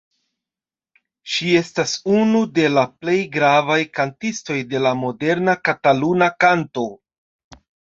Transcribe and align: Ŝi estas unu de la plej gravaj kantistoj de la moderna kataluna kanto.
Ŝi 1.33 1.51
estas 1.59 1.93
unu 2.21 2.41
de 2.61 2.65
la 2.77 2.85
plej 3.03 3.19
gravaj 3.37 3.79
kantistoj 3.99 4.59
de 4.73 4.83
la 4.89 4.97
moderna 5.05 5.59
kataluna 5.71 6.33
kanto. 6.47 6.91